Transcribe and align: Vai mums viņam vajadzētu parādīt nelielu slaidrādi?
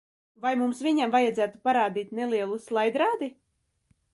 Vai 0.43 0.53
mums 0.61 0.79
viņam 0.85 1.13
vajadzētu 1.17 1.61
parādīt 1.67 2.17
nelielu 2.21 2.59
slaidrādi? 2.65 3.31